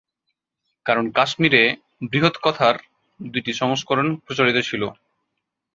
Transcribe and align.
কারণ 0.85 1.05
কাশ্মীরে 1.11 1.63
"বৃহৎকথা"র 2.05 2.75
দুটি 3.19 3.51
সংস্করণ 3.53 4.07
প্রচলিত 4.25 4.57
ছিল। 4.69 4.83